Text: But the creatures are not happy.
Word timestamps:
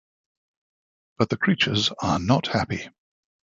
But 1.19 1.29
the 1.29 1.37
creatures 1.37 1.91
are 2.01 2.17
not 2.17 2.47
happy. 2.47 2.89